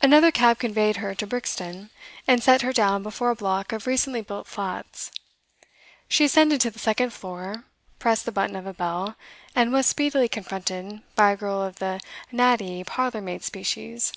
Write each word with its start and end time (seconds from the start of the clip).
Another 0.00 0.30
cab 0.30 0.58
conveyed 0.58 0.96
her 0.96 1.14
to 1.14 1.26
Brixton, 1.26 1.90
and 2.26 2.42
set 2.42 2.62
her 2.62 2.72
down 2.72 3.02
before 3.02 3.28
a 3.28 3.34
block 3.36 3.70
of 3.70 3.86
recently 3.86 4.22
built 4.22 4.46
flats. 4.46 5.10
She 6.08 6.24
ascended 6.24 6.62
to 6.62 6.70
the 6.70 6.78
second 6.78 7.12
floor, 7.12 7.64
pressed 7.98 8.24
the 8.24 8.32
button 8.32 8.56
of 8.56 8.66
a 8.66 8.72
bell, 8.72 9.14
and 9.54 9.70
was 9.70 9.84
speedily 9.84 10.26
confronted 10.26 11.02
by 11.16 11.32
a 11.32 11.36
girl 11.36 11.60
of 11.60 11.80
the 11.80 12.00
natty 12.32 12.82
parlour 12.82 13.20
maid 13.20 13.44
species. 13.44 14.10